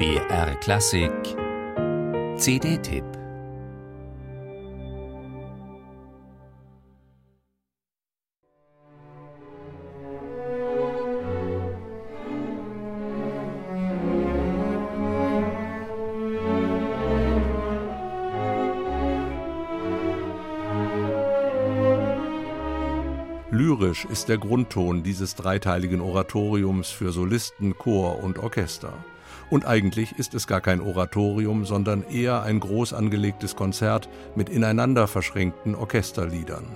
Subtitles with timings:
[0.00, 1.12] BR Klassik
[2.38, 3.04] CD-Tipp
[23.50, 28.94] Lyrisch ist der Grundton dieses dreiteiligen Oratoriums für Solisten, Chor und Orchester.
[29.50, 35.06] Und eigentlich ist es gar kein Oratorium, sondern eher ein groß angelegtes Konzert mit ineinander
[35.06, 36.66] verschränkten Orchesterliedern.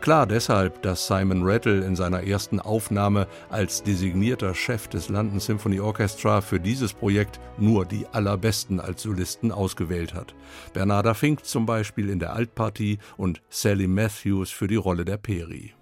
[0.00, 5.80] Klar deshalb, dass Simon Rattle in seiner ersten Aufnahme als designierter Chef des London Symphony
[5.80, 10.34] Orchestra für dieses Projekt nur die allerbesten als Solisten ausgewählt hat.
[10.72, 15.72] Bernarda Fink zum Beispiel in der Altpartie und Sally Matthews für die Rolle der Peri.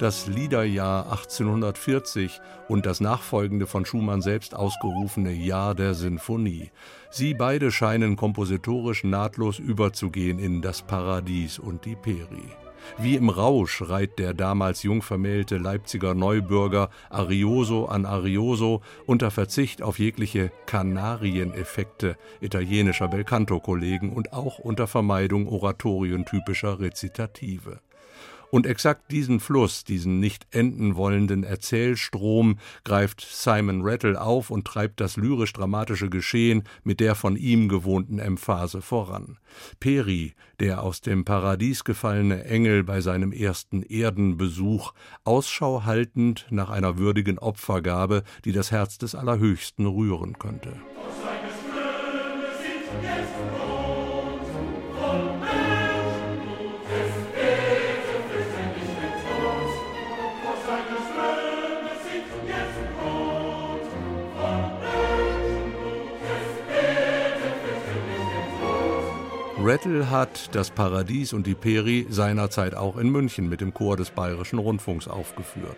[0.00, 6.70] Das Liederjahr 1840 und das nachfolgende von Schumann selbst ausgerufene Jahr der Sinfonie.
[7.10, 12.48] Sie beide scheinen kompositorisch nahtlos überzugehen in das Paradies und die Peri.
[12.98, 19.98] Wie im Rausch reiht der damals jungvermählte Leipziger Neubürger Arioso an Arioso unter Verzicht auf
[19.98, 27.80] jegliche Kanarieneffekte italienischer Belcanto-Kollegen und auch unter Vermeidung oratorientypischer Rezitative.
[28.50, 35.00] Und exakt diesen Fluss, diesen nicht enden wollenden Erzählstrom, greift Simon Rattle auf und treibt
[35.00, 39.38] das lyrisch-dramatische Geschehen mit der von ihm gewohnten Emphase voran.
[39.78, 44.92] Peri, der aus dem Paradies gefallene Engel bei seinem ersten Erdenbesuch,
[45.24, 50.72] Ausschau haltend nach einer würdigen Opfergabe, die das Herz des Allerhöchsten rühren könnte.
[69.62, 74.08] Rattle hat das Paradies und die Peri seinerzeit auch in München mit dem Chor des
[74.10, 75.76] Bayerischen Rundfunks aufgeführt.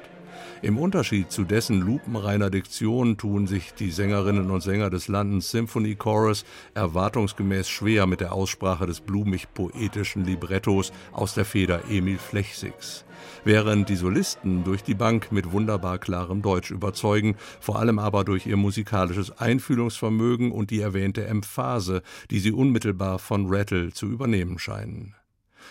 [0.63, 5.97] Im Unterschied zu dessen lupenreiner Diktion tun sich die Sängerinnen und Sänger des London Symphony
[5.97, 6.45] Chorus
[6.75, 13.05] erwartungsgemäß schwer mit der Aussprache des blumig-poetischen Librettos aus der Feder Emil Flechsigs.
[13.45, 18.47] Während die Solisten durch die Bank mit wunderbar klarem Deutsch überzeugen, vor allem aber durch
[18.47, 25.15] ihr musikalisches Einfühlungsvermögen und die erwähnte Emphase, die sie unmittelbar von Rattle zu übernehmen scheinen.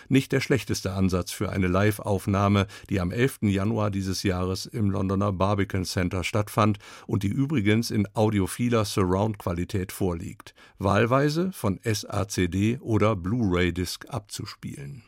[0.08, 3.40] Nicht der schlechteste Ansatz für eine Live-Aufnahme, die am 11.
[3.42, 10.54] Januar dieses Jahres im Londoner Barbican Center stattfand und die übrigens in audiophiler Surround-Qualität vorliegt,
[10.78, 15.02] wahlweise von SACD oder Blu-ray-Disc abzuspielen